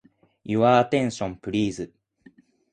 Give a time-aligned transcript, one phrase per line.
[0.43, 1.79] Your attention, please.